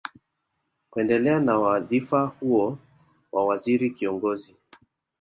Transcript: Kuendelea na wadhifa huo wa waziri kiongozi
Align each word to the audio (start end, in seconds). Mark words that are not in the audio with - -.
Kuendelea 0.89 1.39
na 1.39 1.59
wadhifa 1.59 2.25
huo 2.25 2.77
wa 3.31 3.45
waziri 3.45 3.89
kiongozi 3.91 4.57